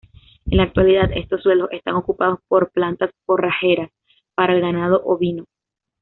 En 0.47 0.57
la 0.57 0.63
actualidad, 0.63 1.11
estos 1.13 1.43
suelos 1.43 1.69
están 1.71 1.93
ocupados 1.93 2.39
por 2.47 2.71
plantas 2.71 3.11
forrajeras 3.23 3.91
para 4.33 4.55
el 4.55 4.61
ganado 4.61 5.03
ovino. 5.05 5.45